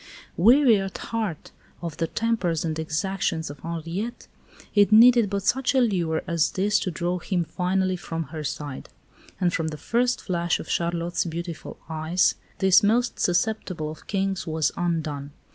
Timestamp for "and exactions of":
2.65-3.59